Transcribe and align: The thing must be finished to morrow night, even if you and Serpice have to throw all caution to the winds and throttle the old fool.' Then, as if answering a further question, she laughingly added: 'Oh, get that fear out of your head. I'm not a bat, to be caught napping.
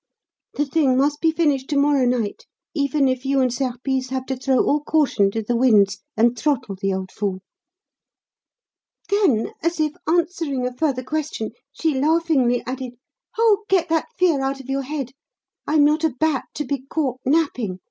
The 0.55 0.65
thing 0.65 0.97
must 0.97 1.21
be 1.21 1.31
finished 1.31 1.69
to 1.69 1.77
morrow 1.77 2.07
night, 2.07 2.47
even 2.73 3.07
if 3.07 3.23
you 3.23 3.39
and 3.39 3.53
Serpice 3.53 4.09
have 4.09 4.25
to 4.25 4.35
throw 4.35 4.57
all 4.65 4.79
caution 4.81 5.29
to 5.29 5.43
the 5.43 5.55
winds 5.55 5.99
and 6.17 6.35
throttle 6.35 6.73
the 6.73 6.91
old 6.91 7.11
fool.' 7.11 7.43
Then, 9.11 9.53
as 9.61 9.79
if 9.79 9.93
answering 10.07 10.65
a 10.65 10.73
further 10.73 11.03
question, 11.03 11.51
she 11.71 11.93
laughingly 11.93 12.63
added: 12.65 12.93
'Oh, 13.37 13.63
get 13.69 13.89
that 13.89 14.07
fear 14.17 14.41
out 14.41 14.59
of 14.59 14.69
your 14.71 14.81
head. 14.81 15.11
I'm 15.67 15.85
not 15.85 16.03
a 16.03 16.09
bat, 16.09 16.45
to 16.55 16.65
be 16.65 16.81
caught 16.89 17.19
napping. 17.23 17.77